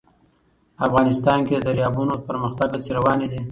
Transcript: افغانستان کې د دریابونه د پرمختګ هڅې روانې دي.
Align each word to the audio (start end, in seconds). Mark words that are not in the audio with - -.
افغانستان 0.87 1.39
کې 1.47 1.55
د 1.57 1.61
دریابونه 1.67 2.13
د 2.17 2.21
پرمختګ 2.29 2.69
هڅې 2.75 2.91
روانې 2.97 3.27
دي. 3.31 3.41